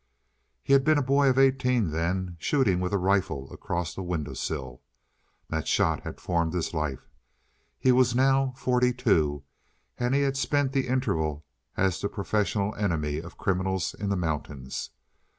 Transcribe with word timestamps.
He 0.63 0.73
had 0.73 0.83
been 0.83 0.97
a 0.97 1.03
boy 1.03 1.29
of 1.29 1.37
eighteen 1.37 1.91
then, 1.91 2.35
shooting 2.39 2.79
with 2.79 2.91
a 2.91 2.97
rifle 2.97 3.53
across 3.53 3.95
a 3.95 4.01
window 4.01 4.33
sill. 4.33 4.81
That 5.49 5.67
shot 5.67 6.01
had 6.01 6.19
formed 6.19 6.55
his 6.55 6.73
life. 6.73 7.07
He 7.77 7.91
was 7.91 8.15
now 8.15 8.55
forty 8.57 8.93
two 8.93 9.43
and 9.99 10.15
he 10.15 10.21
had 10.21 10.37
spent 10.37 10.71
the 10.71 10.87
interval 10.87 11.45
as 11.77 12.01
the 12.01 12.09
professional 12.09 12.73
enemy 12.73 13.19
of 13.19 13.37
criminals 13.37 13.93
in 13.93 14.09
the 14.09 14.17
mountains. 14.17 14.89